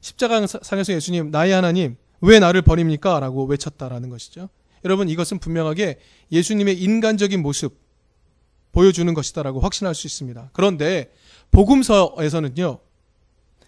십자가 0.00 0.46
상에서 0.46 0.94
예수님, 0.94 1.30
나의 1.30 1.52
하나님, 1.52 1.96
왜 2.20 2.38
나를 2.38 2.62
버립니까? 2.62 3.20
라고 3.20 3.44
외쳤다라는 3.44 4.08
것이죠. 4.08 4.48
여러분, 4.84 5.08
이것은 5.08 5.38
분명하게 5.38 5.98
예수님의 6.32 6.80
인간적인 6.80 7.42
모습 7.42 7.78
보여주는 8.72 9.12
것이다라고 9.12 9.60
확신할 9.60 9.94
수 9.94 10.06
있습니다. 10.06 10.50
그런데 10.52 11.12
복음서에서는요, 11.50 12.80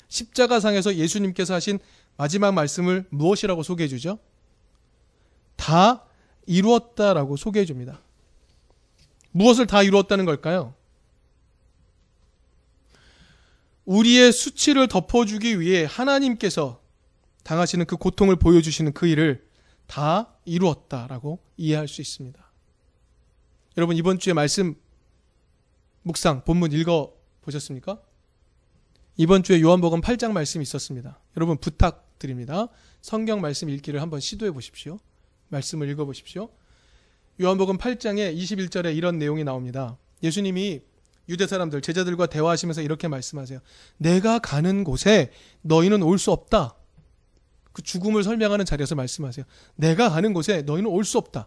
십자가상에서 0.08 0.96
예수님께서 0.96 1.54
하신 1.54 1.78
마지막 2.16 2.52
말씀을 2.52 3.06
무엇이라고 3.10 3.62
소개해 3.62 3.88
주죠? 3.88 4.18
다 5.56 6.04
이루었다라고 6.46 7.36
소개해 7.36 7.64
줍니다. 7.66 8.00
무엇을 9.32 9.66
다 9.66 9.82
이루었다는 9.82 10.24
걸까요? 10.24 10.74
우리의 13.84 14.32
수치를 14.32 14.88
덮어주기 14.88 15.60
위해 15.60 15.86
하나님께서 15.88 16.80
당하시는 17.46 17.86
그 17.86 17.96
고통을 17.96 18.34
보여주시는 18.34 18.92
그 18.92 19.06
일을 19.06 19.46
다 19.86 20.34
이루었다라고 20.44 21.38
이해할 21.56 21.86
수 21.86 22.00
있습니다. 22.00 22.44
여러분, 23.76 23.96
이번 23.96 24.18
주에 24.18 24.32
말씀 24.32 24.74
묵상, 26.02 26.44
본문 26.44 26.72
읽어 26.72 27.14
보셨습니까? 27.42 28.02
이번 29.16 29.44
주에 29.44 29.60
요한복음 29.60 30.00
8장 30.00 30.32
말씀이 30.32 30.60
있었습니다. 30.64 31.20
여러분, 31.36 31.56
부탁드립니다. 31.58 32.66
성경 33.00 33.40
말씀 33.40 33.70
읽기를 33.70 34.02
한번 34.02 34.18
시도해 34.18 34.50
보십시오. 34.50 34.98
말씀을 35.48 35.88
읽어 35.90 36.04
보십시오. 36.04 36.48
요한복음 37.40 37.78
8장에 37.78 38.36
21절에 38.36 38.96
이런 38.96 39.18
내용이 39.18 39.44
나옵니다. 39.44 39.96
예수님이 40.24 40.80
유대 41.28 41.46
사람들, 41.46 41.80
제자들과 41.80 42.26
대화하시면서 42.26 42.82
이렇게 42.82 43.06
말씀하세요. 43.06 43.60
내가 43.98 44.40
가는 44.40 44.82
곳에 44.82 45.30
너희는 45.62 46.02
올 46.02 46.18
수 46.18 46.32
없다. 46.32 46.74
그 47.76 47.82
죽음을 47.82 48.24
설명하는 48.24 48.64
자리에서 48.64 48.94
말씀하세요. 48.94 49.44
내가 49.74 50.08
가는 50.08 50.32
곳에 50.32 50.62
너희는 50.62 50.90
올 50.90 51.04
수 51.04 51.18
없다. 51.18 51.46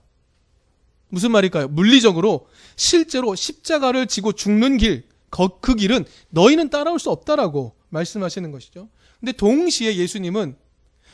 무슨 1.08 1.32
말일까요? 1.32 1.70
물리적으로 1.70 2.48
실제로 2.76 3.34
십자가를 3.34 4.06
지고 4.06 4.32
죽는 4.32 4.78
길, 4.78 5.08
그 5.32 5.74
길은 5.74 6.06
너희는 6.30 6.70
따라올 6.70 7.00
수 7.00 7.10
없다라고 7.10 7.76
말씀하시는 7.90 8.52
것이죠. 8.52 8.90
근데 9.20 9.32
동시에 9.32 9.96
예수님은 9.96 10.56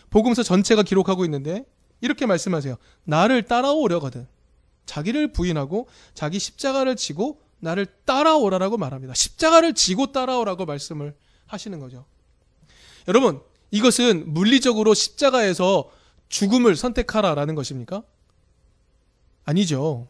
복음서 0.09 0.43
전체가 0.43 0.83
기록하고 0.83 1.23
있는데 1.23 1.65
이렇게 2.01 2.25
말씀하세요. 2.25 2.75
나를 3.05 3.43
따라오려거든. 3.43 4.27
자기를 4.85 5.31
부인하고 5.31 5.87
자기 6.13 6.39
십자가를 6.39 6.97
지고 6.97 7.39
나를 7.61 7.85
따라오라라고 8.03 8.75
말합니다. 8.75 9.13
십자가를 9.13 9.75
지고 9.75 10.11
따라오라고 10.11 10.65
말씀을 10.65 11.15
하시는 11.47 11.79
거죠. 11.79 12.05
여러분, 13.07 13.39
이것은 13.75 14.33
물리적으로 14.33 14.93
십자가에서 14.93 15.91
죽음을 16.29 16.77
선택하라라는 16.77 17.55
것입니까? 17.55 18.03
아니죠. 19.43 20.07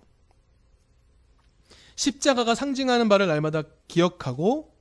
십자가가 1.95 2.53
상징하는 2.53 3.09
바를 3.09 3.25
날마다 3.25 3.63
기억하고 3.87 4.71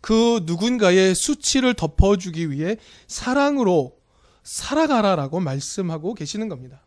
그 0.00 0.42
누군가의 0.44 1.16
수치를 1.16 1.74
덮어주기 1.74 2.52
위해 2.52 2.76
사랑으로 3.08 3.98
살아가라라고 4.44 5.40
말씀하고 5.40 6.14
계시는 6.14 6.48
겁니다. 6.48 6.86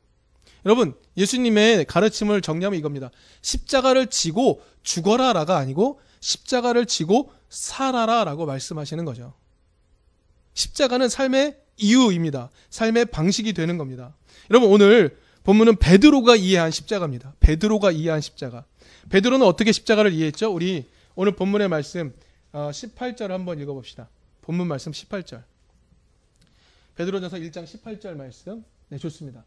여러분, 0.66 0.96
예수님의 1.18 1.84
가르침을 1.84 2.40
정리하면 2.40 2.80
이겁니다. 2.80 3.12
십자가를 3.42 4.08
지고 4.08 4.62
죽어라라가 4.84 5.58
아니고 5.58 6.00
십자가를 6.22 6.86
지고 6.86 7.34
살아라라고 7.50 8.46
말씀하시는 8.46 9.04
거죠. 9.04 9.34
십자가는 10.54 11.08
삶의 11.10 11.58
이유입니다. 11.78 12.50
삶의 12.70 13.06
방식이 13.06 13.54
되는 13.54 13.78
겁니다. 13.78 14.16
여러분, 14.50 14.70
오늘 14.70 15.18
본문은 15.44 15.78
베드로가 15.78 16.36
이해한 16.36 16.72
십자가입니다. 16.72 17.34
베드로가 17.40 17.92
이해한 17.92 18.22
십자가. 18.22 18.66
베드로는 19.10 19.46
어떻게 19.46 19.72
십자가를 19.72 20.14
이해했죠? 20.14 20.54
우리 20.54 20.86
오늘 21.16 21.36
본문의 21.36 21.68
말씀 21.68 22.14
18절 22.54 23.32
어, 23.32 23.34
한번 23.34 23.60
읽어봅시다. 23.60 24.10
본문 24.42 24.68
말씀 24.68 24.92
18절. 24.92 25.44
베드로전서 26.96 27.38
1장 27.38 27.66
18절 27.66 28.16
말씀. 28.16 28.64
네, 28.90 28.98
좋습니다. 28.98 29.44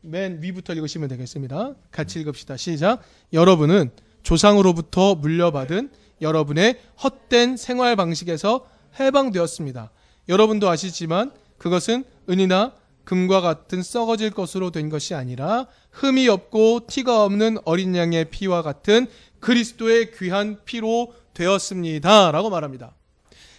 맨 0.00 0.42
위부터 0.42 0.74
읽으시면 0.74 1.08
되겠습니다. 1.08 1.74
같이 1.90 2.20
읽읍시다. 2.20 2.56
시작. 2.56 3.02
여러분은 3.32 3.90
조상으로부터 4.22 5.14
물려받은 5.14 5.90
여러분의 6.20 6.80
헛된 7.02 7.56
생활 7.56 7.96
방식에서 7.96 8.68
해방되었습니다. 8.98 9.90
여러분도 10.28 10.68
아시지만 10.68 11.32
그것은 11.58 12.04
은이나 12.28 12.74
금과 13.04 13.40
같은 13.40 13.82
썩어질 13.82 14.30
것으로 14.30 14.70
된 14.70 14.88
것이 14.88 15.14
아니라 15.14 15.66
흠이 15.90 16.28
없고 16.28 16.86
티가 16.86 17.24
없는 17.24 17.58
어린 17.64 17.94
양의 17.94 18.30
피와 18.30 18.62
같은 18.62 19.06
그리스도의 19.40 20.12
귀한 20.16 20.64
피로 20.64 21.14
되었습니다. 21.34 22.30
라고 22.32 22.48
말합니다. 22.48 22.94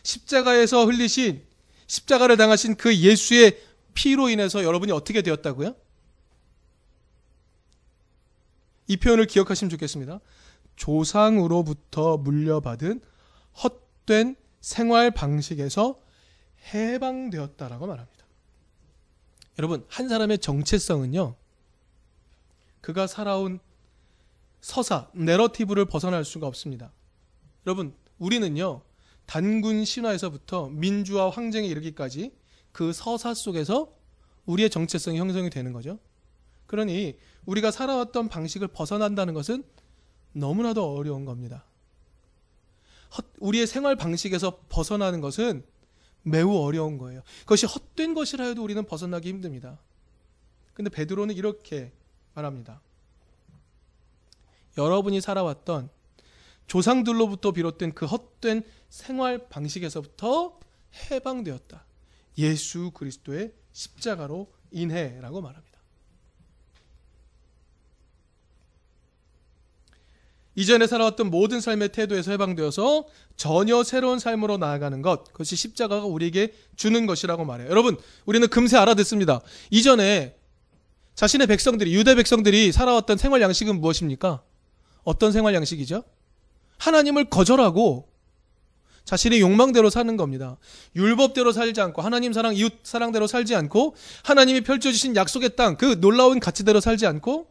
십자가에서 0.04 0.86
흘리신 0.86 1.44
십자가를 1.88 2.38
당하신 2.38 2.76
그 2.76 2.96
예수의 2.96 3.60
피로 3.94 4.30
인해서 4.30 4.64
여러분이 4.64 4.92
어떻게 4.92 5.22
되었다고요? 5.22 5.76
이 8.88 8.98
표현을 8.98 9.28
기억하시면 9.28 9.70
좋겠습니다. 9.70 10.20
조상으로부터 10.76 12.18
물려받은 12.18 13.02
헛된 13.64 14.36
생활 14.62 15.12
방식에서 15.12 16.00
해방되었다라고 16.74 17.88
말합니다. 17.88 18.26
여러분, 19.58 19.86
한 19.88 20.10
사람의 20.10 20.40
정체성은요, 20.40 21.36
그가 22.82 23.08
살아온 23.08 23.60
서사, 24.62 25.10
내러티브를 25.14 25.86
벗어날 25.86 26.26
수가 26.26 26.48
없습니다. 26.48 26.92
여러분, 27.66 27.96
우리는요, 28.18 28.82
단군 29.26 29.86
신화에서부터 29.86 30.70
민주화 30.70 31.30
황정에 31.30 31.68
이르기까지 31.68 32.32
그 32.72 32.94
서사 32.94 33.34
속에서 33.34 33.94
우리의 34.46 34.70
정체성이 34.70 35.18
형성이 35.18 35.50
되는 35.50 35.72
거죠. 35.74 36.00
그러니 36.68 37.18
우리가 37.46 37.72
살아왔던 37.72 38.30
방식을 38.30 38.68
벗어난다는 38.68 39.34
것은 39.34 39.64
너무나도 40.34 40.96
어려운 40.96 41.26
겁니다. 41.26 41.64
우리의 43.40 43.66
생활 43.66 43.96
방식에서 43.96 44.60
벗어나는 44.68 45.22
것은 45.22 45.64
매우 46.26 46.58
어려운 46.58 46.98
거예요. 46.98 47.22
그것이 47.42 47.68
헛된 47.68 48.16
것이라 48.16 48.46
해도 48.46 48.64
우리는 48.64 48.84
벗어나기 48.84 49.30
힘듭니다. 49.30 49.80
근데 50.74 50.90
베드로는 50.90 51.36
이렇게 51.36 51.92
말합니다. 52.34 52.82
여러분이 54.78 55.22
살아왔던 55.22 55.90
조상들로부터 56.68 57.52
비롯된 57.52 57.94
그 57.94 58.06
헛된 58.08 58.64
생활 58.90 59.48
방식에서부터 59.48 60.60
해방되었다. 61.12 61.86
예수 62.40 62.92
그리스도의 62.92 63.54
십자가로 63.72 64.52
인해라고 64.72 65.42
말합니다. 65.42 65.76
이전에 70.56 70.88
살아왔던 70.88 71.30
모든 71.30 71.62
삶의 71.62 71.92
태도에서 71.92 72.32
해방되어서 72.32 73.06
전혀 73.36 73.84
새로운 73.84 74.20
삶으로 74.20 74.58
나아가는 74.58 75.02
것, 75.02 75.26
그것이 75.32 75.56
십자가가 75.56 76.06
우리에게 76.06 76.54
주는 76.76 77.06
것이라고 77.06 77.46
말해요. 77.46 77.70
여러분, 77.70 77.98
우리는 78.26 78.48
금세 78.48 78.78
알아듣습니다. 78.78 79.42
이전에 79.72 80.36
자신의 81.16 81.48
백성들이, 81.48 81.94
유대 81.94 82.16
백성들이 82.16 82.72
살아왔던 82.72 83.18
생활 83.18 83.42
양식은 83.42 83.80
무엇입니까? 83.80 84.42
어떤 85.04 85.32
생활 85.32 85.54
양식이죠? 85.54 86.04
하나님을 86.78 87.26
거절하고 87.26 88.10
자신의 89.06 89.40
욕망대로 89.40 89.90
사는 89.90 90.18
겁니다. 90.18 90.58
율법대로 90.96 91.52
살지 91.52 91.80
않고 91.80 92.02
하나님 92.02 92.34
사랑, 92.34 92.56
이웃 92.56 92.74
사랑대로 92.84 93.28
살지 93.28 93.56
않고 93.56 93.96
하나님이 94.24 94.62
펼쳐 94.62 94.92
주신 94.92 95.16
약속의 95.16 95.56
땅, 95.56 95.78
그 95.78 96.00
놀라운 96.02 96.40
가치대로 96.40 96.80
살지 96.80 97.06
않고 97.06 97.48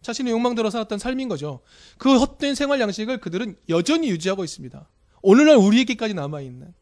자신의 0.00 0.32
욕망대로 0.32 0.70
살았던 0.70 0.98
삶인 0.98 1.28
거죠. 1.28 1.60
그 1.98 2.18
헛된 2.18 2.54
생활 2.54 2.80
양식을 2.80 3.20
그들은 3.20 3.56
여전히 3.68 4.08
유지하고 4.08 4.44
있습니다. 4.44 4.88
오늘날 5.24 5.56
우리에게까지 5.56 6.14
남아있는. 6.14 6.74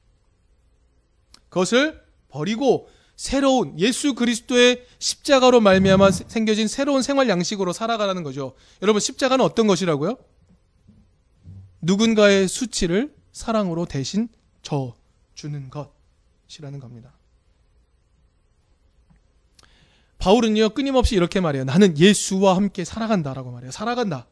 그것을 1.48 2.02
버리고 2.28 2.88
새로운 3.14 3.78
예수 3.78 4.14
그리스도의 4.14 4.84
십자가로 4.98 5.60
말미암아 5.60 6.10
생겨진 6.10 6.66
새로운 6.66 7.02
생활 7.02 7.28
양식으로 7.28 7.72
살아가라는 7.72 8.24
거죠. 8.24 8.54
여러분 8.82 9.00
십자가는 9.00 9.44
어떤 9.44 9.66
것이라고요? 9.66 10.16
누군가의 11.82 12.48
수치를 12.48 13.14
사랑으로 13.32 13.86
대신 13.86 14.28
져 14.62 14.94
주는 15.34 15.70
것이라는 15.70 16.80
겁니다. 16.80 17.12
바울은요 20.18 20.70
끊임없이 20.70 21.14
이렇게 21.14 21.40
말해요. 21.40 21.64
나는 21.64 21.98
예수와 21.98 22.56
함께 22.56 22.84
살아간다라고 22.84 23.52
말해요. 23.52 23.70
살아간다. 23.70 24.26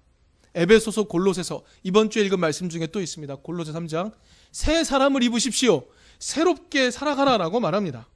에베소서 0.54 1.04
골로새서 1.04 1.62
이번 1.82 2.10
주에 2.10 2.24
읽은 2.24 2.40
말씀 2.40 2.68
중에 2.68 2.86
또 2.88 3.00
있습니다. 3.00 3.36
골로새 3.36 3.72
3장 3.72 4.12
새 4.52 4.84
사람을 4.84 5.22
입으십시오. 5.22 5.84
새롭게 6.18 6.90
살아가라라고 6.90 7.60
말합니다. 7.60 8.08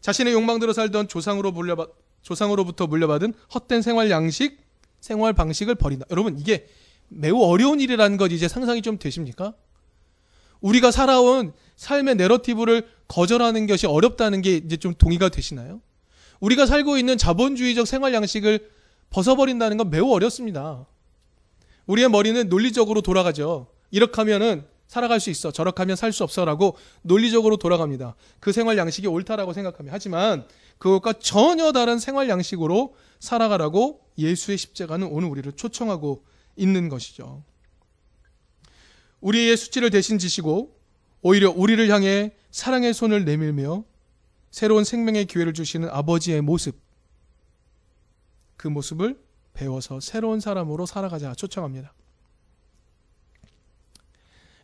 자신의 0.00 0.32
욕망대로 0.32 0.72
살던 0.72 1.08
조상으로 1.08 1.52
물려받 1.52 1.90
조상으로부터 2.22 2.86
물려받은 2.86 3.32
헛된 3.54 3.82
생활 3.82 4.10
양식, 4.10 4.58
생활 5.00 5.32
방식을 5.32 5.76
버린다. 5.76 6.04
여러분 6.10 6.38
이게 6.38 6.66
매우 7.08 7.40
어려운 7.42 7.80
일이라는 7.80 8.16
것 8.16 8.32
이제 8.32 8.48
상상이 8.48 8.82
좀 8.82 8.98
되십니까? 8.98 9.54
우리가 10.60 10.90
살아온 10.90 11.52
삶의 11.76 12.16
내러티브를 12.16 12.88
거절하는 13.06 13.66
것이 13.66 13.86
어렵다는 13.86 14.42
게 14.42 14.56
이제 14.56 14.76
좀 14.76 14.94
동의가 14.94 15.28
되시나요? 15.28 15.80
우리가 16.40 16.66
살고 16.66 16.98
있는 16.98 17.16
자본주의적 17.16 17.86
생활 17.86 18.12
양식을 18.14 18.70
벗어버린다는 19.10 19.76
건 19.76 19.90
매우 19.90 20.10
어렵습니다. 20.12 20.86
우리의 21.86 22.08
머리는 22.08 22.48
논리적으로 22.48 23.00
돌아가죠. 23.00 23.68
이렇게 23.90 24.12
하면은 24.16 24.66
살아갈 24.86 25.20
수 25.20 25.30
있어. 25.30 25.50
저렇게 25.50 25.82
하면 25.82 25.96
살 25.96 26.12
수 26.12 26.24
없어라고 26.24 26.76
논리적으로 27.02 27.56
돌아갑니다. 27.56 28.14
그 28.40 28.52
생활 28.52 28.78
양식이 28.78 29.06
옳다라고 29.06 29.52
생각합니다. 29.52 29.94
하지만 29.94 30.46
그것과 30.78 31.14
전혀 31.14 31.72
다른 31.72 31.98
생활 31.98 32.28
양식으로 32.28 32.94
살아가라고 33.20 34.00
예수의 34.16 34.58
십자가는 34.58 35.06
오늘 35.10 35.28
우리를 35.28 35.50
초청하고 35.52 36.24
있는 36.56 36.88
것이죠. 36.88 37.42
우리의 39.20 39.56
수치를 39.56 39.90
대신 39.90 40.18
지시고 40.18 40.76
오히려 41.20 41.50
우리를 41.50 41.88
향해 41.90 42.32
사랑의 42.50 42.94
손을 42.94 43.24
내밀며 43.24 43.84
새로운 44.50 44.84
생명의 44.84 45.26
기회를 45.26 45.52
주시는 45.52 45.88
아버지의 45.90 46.40
모습, 46.40 46.80
그 48.58 48.68
모습을 48.68 49.18
배워서 49.54 50.00
새로운 50.00 50.40
사람으로 50.40 50.84
살아가자 50.84 51.34
초청합니다. 51.34 51.94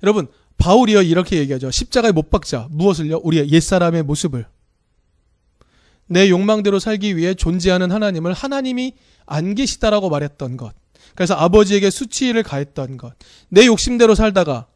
여러분, 0.03 0.29
바울이요 0.59 1.01
이렇게 1.03 1.39
얘기하죠. 1.39 1.71
십자가에 1.71 2.13
못 2.13 2.29
박자 2.29 2.69
무엇을요? 2.71 3.21
우리의 3.23 3.51
옛사람의 3.51 4.03
모습을 4.03 4.47
내 6.07 6.29
욕망대로 6.29 6.79
살기 6.79 7.17
위해 7.17 7.33
존재하는 7.35 7.91
하나님을 7.91 8.35
하나님이 8.35 8.95
안 9.25 9.55
계시다라고 9.55 10.11
말했던 10.11 10.59
것. 10.59 10.75
그래서 11.15 11.35
아버지에게 11.35 11.89
수치를 11.89 12.43
가했던 12.43 12.99
것. 12.99 13.15
내 13.49 13.67
욕심대로 13.67 14.15
살다가 14.15 14.67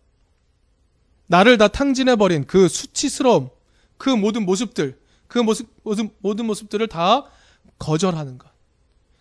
나를 1.27 1.59
다 1.59 1.69
탕진해 1.69 2.17
버린 2.17 2.47
그 2.47 2.69
수치스러움, 2.69 3.51
그 3.99 4.09
모든 4.09 4.47
모습들, 4.47 4.99
그 5.27 5.39
모습, 5.39 5.69
모든, 5.83 6.11
모든 6.21 6.47
모습들을 6.47 6.87
다 6.87 7.25
거절하는 7.79 8.39
것. 8.39 8.49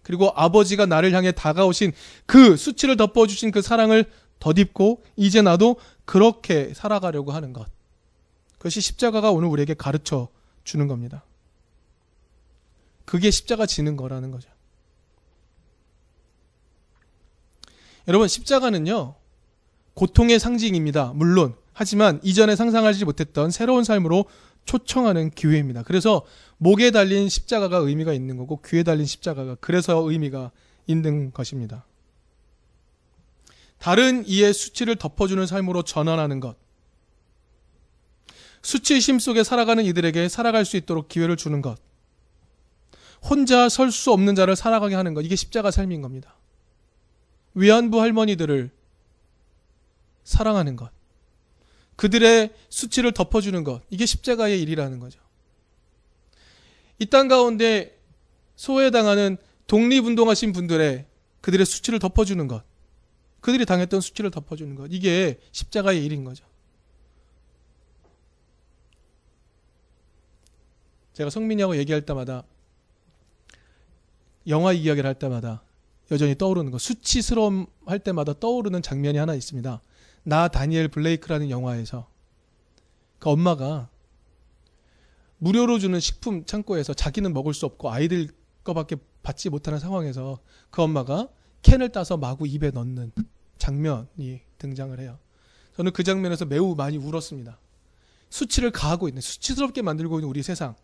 그리고 0.07 0.31
아버지가 0.33 0.85
나를 0.85 1.11
향해 1.11 1.33
다가오신 1.33 1.91
그 2.25 2.55
수치를 2.55 2.95
덮어주신 2.95 3.51
그 3.51 3.61
사랑을 3.61 4.09
덧입고 4.39 5.03
이제 5.17 5.41
나도 5.41 5.75
그렇게 6.05 6.73
살아가려고 6.73 7.33
하는 7.33 7.51
것. 7.51 7.67
그것이 8.57 8.79
십자가가 8.79 9.31
오늘 9.31 9.49
우리에게 9.49 9.73
가르쳐 9.73 10.29
주는 10.63 10.87
겁니다. 10.87 11.25
그게 13.03 13.29
십자가 13.29 13.65
지는 13.65 13.97
거라는 13.97 14.31
거죠. 14.31 14.49
여러분, 18.07 18.29
십자가는요, 18.29 19.15
고통의 19.93 20.39
상징입니다. 20.39 21.11
물론. 21.15 21.53
하지만 21.79 22.19
이전에 22.23 22.55
상상하지 22.55 23.05
못했던 23.05 23.51
새로운 23.51 23.83
삶으로 23.83 24.25
초청하는 24.65 25.29
기회입니다. 25.29 25.83
그래서 25.83 26.25
목에 26.57 26.89
달린 26.89 27.29
십자가가 27.29 27.77
의미가 27.77 28.13
있는 28.13 28.35
거고 28.35 28.63
귀에 28.63 28.81
달린 28.81 29.05
십자가가 29.05 29.53
그래서 29.61 30.01
의미가 30.09 30.49
있는 30.87 31.31
것입니다. 31.31 31.85
다른 33.77 34.25
이의 34.25 34.55
수치를 34.55 34.95
덮어주는 34.95 35.45
삶으로 35.45 35.83
전환하는 35.83 36.39
것. 36.39 36.57
수치심 38.63 39.19
속에 39.19 39.43
살아가는 39.43 39.85
이들에게 39.85 40.29
살아갈 40.29 40.65
수 40.65 40.77
있도록 40.77 41.09
기회를 41.09 41.37
주는 41.37 41.61
것. 41.61 41.77
혼자 43.21 43.69
설 43.69 43.91
수 43.91 44.11
없는 44.11 44.33
자를 44.33 44.55
살아가게 44.55 44.95
하는 44.95 45.13
것. 45.13 45.21
이게 45.21 45.35
십자가 45.35 45.69
삶인 45.69 46.01
겁니다. 46.01 46.33
위안부 47.53 48.01
할머니들을 48.01 48.71
사랑하는 50.23 50.75
것. 50.75 50.96
그들의 51.97 52.53
수치를 52.69 53.11
덮어주는 53.11 53.61
것. 53.65 53.81
이게 53.89 54.05
십자가의 54.05 54.61
일이라는 54.61 54.99
거죠. 54.99 55.19
이 56.99 57.05
땅 57.07 57.27
가운데 57.27 57.99
소외당하는 58.55 59.37
독립운동하신 59.67 60.53
분들의 60.53 61.05
그들의 61.41 61.65
수치를 61.65 61.99
덮어주는 61.99 62.47
것. 62.47 62.63
그들이 63.41 63.65
당했던 63.65 64.01
수치를 64.01 64.31
덮어주는 64.31 64.73
것. 64.75 64.87
이게 64.91 65.39
십자가의 65.51 66.03
일인 66.05 66.23
거죠. 66.23 66.45
제가 71.13 71.29
성민이하고 71.29 71.77
얘기할 71.77 72.03
때마다 72.05 72.43
영화 74.47 74.71
이야기를 74.71 75.07
할 75.07 75.15
때마다 75.15 75.63
여전히 76.11 76.35
떠오르는 76.35 76.71
거 76.71 76.77
수치스러움 76.77 77.65
할 77.85 77.99
때마다 77.99 78.33
떠오르는 78.33 78.81
장면이 78.81 79.17
하나 79.17 79.33
있습니다. 79.33 79.81
나 80.27 80.49
다니엘 80.49 80.89
블레이크라는 80.89 81.49
영화에서 81.49 82.05
그 83.17 83.29
엄마가 83.29 83.89
무료로 85.37 85.79
주는 85.79 85.97
식품 86.01 86.43
창고에서 86.43 86.93
자기는 86.93 87.33
먹을 87.33 87.53
수 87.53 87.65
없고 87.65 87.89
아이들 87.89 88.27
거밖에 88.65 88.97
받지 89.23 89.49
못하는 89.49 89.79
상황에서 89.79 90.39
그 90.69 90.81
엄마가 90.81 91.29
캔을 91.61 91.93
따서 91.93 92.17
마구 92.17 92.45
입에 92.45 92.71
넣는 92.71 93.13
장면이 93.57 94.41
등장을 94.57 94.99
해요. 94.99 95.17
저는 95.77 95.93
그 95.93 96.03
장면에서 96.03 96.43
매우 96.43 96.75
많이 96.75 96.97
울었습니다. 96.97 97.57
수치를 98.29 98.71
가하고 98.71 99.07
있는 99.07 99.21
수치스럽게 99.21 99.81
만들고 99.81 100.19
있는 100.19 100.27
우리 100.27 100.43
세상 100.43 100.75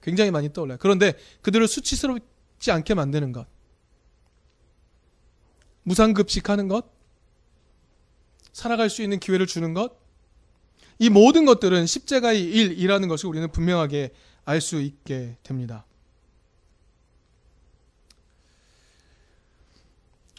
굉장히 0.00 0.30
많이 0.30 0.50
떠올라요. 0.50 0.78
그런데 0.80 1.12
그들을 1.42 1.68
수치스럽지 1.68 2.70
않게 2.70 2.94
만드는 2.94 3.32
것, 3.32 3.46
무상급식하는 5.82 6.68
것, 6.68 6.99
살아갈 8.52 8.90
수 8.90 9.02
있는 9.02 9.18
기회를 9.18 9.46
주는 9.46 9.74
것, 9.74 9.98
이 10.98 11.08
모든 11.08 11.44
것들은 11.46 11.86
십자가의 11.86 12.42
일이라는 12.42 13.08
것을 13.08 13.28
우리는 13.28 13.50
분명하게 13.50 14.12
알 14.44 14.60
수 14.60 14.80
있게 14.80 15.36
됩니다. 15.42 15.86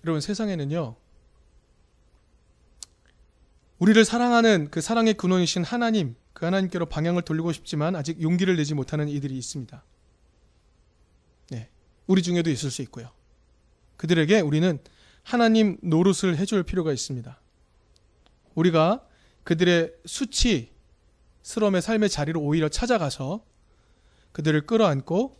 여러분 0.04 0.22
세상에는요. 0.22 0.96
우리를 3.80 4.06
사랑하는 4.06 4.70
그 4.70 4.82
사랑의 4.82 5.16
근원이신 5.16 5.64
하나님, 5.64 6.16
그 6.34 6.46
하나님께로 6.46 6.86
방향을 6.86 7.24
돌리고 7.24 7.52
싶지만 7.52 7.96
아직 7.96 8.22
용기를 8.22 8.56
내지 8.56 8.76
못하는 8.76 9.10
이들이 9.10 9.36
있습니다. 9.36 9.84
네. 11.50 11.70
우리 12.06 12.22
중에도 12.22 12.52
있을 12.52 12.70
수 12.70 12.84
있고요. 12.84 13.10
그들에게 13.98 14.40
우리는 14.42 14.78
하나님 15.24 15.78
노릇을 15.82 16.38
해줄 16.38 16.62
필요가 16.64 16.94
있습니다. 16.94 17.41
우리가 18.56 19.06
그들의 19.44 19.94
수치, 20.06 20.72
스러움의 21.44 21.82
삶의 21.82 22.10
자리를 22.10 22.40
오히려 22.40 22.70
찾아가서 22.70 23.44
그들을 24.32 24.66
끌어안고 24.66 25.38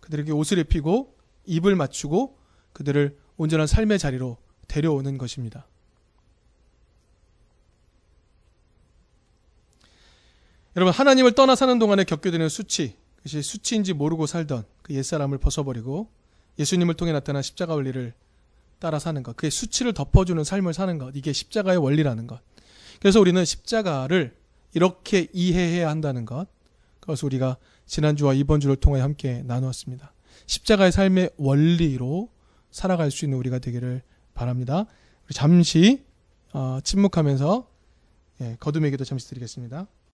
그들에게 0.00 0.32
옷을 0.32 0.58
입히고 0.58 1.16
입을 1.46 1.76
맞추고 1.76 2.38
그들을 2.72 3.18
온전한 3.36 3.66
삶의 3.66 3.98
자리로 3.98 4.38
데려오는 4.68 5.18
것입니다. 5.18 5.66
여러분 10.76 10.94
하나님을 10.94 11.32
떠나 11.32 11.54
사는 11.54 11.78
동안에 11.78 12.04
겪게 12.04 12.30
되는 12.30 12.48
수치 12.48 12.96
그것이 13.16 13.42
수치인지 13.42 13.92
모르고 13.92 14.26
살던 14.26 14.64
그 14.82 14.94
옛사람을 14.94 15.38
벗어버리고 15.38 16.10
예수님을 16.58 16.94
통해 16.94 17.12
나타난 17.12 17.42
십자가 17.42 17.74
원리를 17.74 18.14
따라 18.82 18.98
사는 18.98 19.22
것 19.22 19.36
그의 19.36 19.52
수치를 19.52 19.92
덮어주는 19.92 20.42
삶을 20.42 20.74
사는 20.74 20.98
것 20.98 21.14
이게 21.14 21.32
십자가의 21.32 21.78
원리라는 21.78 22.26
것 22.26 22.40
그래서 23.00 23.20
우리는 23.20 23.44
십자가를 23.44 24.36
이렇게 24.74 25.28
이해해야 25.32 25.88
한다는 25.88 26.24
것 26.24 26.46
그것을 26.98 27.26
우리가 27.26 27.58
지난주와 27.86 28.34
이번 28.34 28.58
주를 28.58 28.74
통해 28.74 29.00
함께 29.00 29.42
나누었습니다 29.44 30.12
십자가의 30.46 30.90
삶의 30.90 31.30
원리로 31.36 32.28
살아갈 32.72 33.10
수 33.10 33.24
있는 33.24 33.38
우리가 33.38 33.58
되기를 33.58 34.02
바랍니다. 34.34 34.86
잠시 35.32 36.04
어, 36.52 36.78
침묵하면서 36.82 37.68
예, 38.40 38.56
거듭의 38.58 38.90
기도 38.90 39.04
잠시 39.04 39.28
드리겠습니다. 39.28 39.86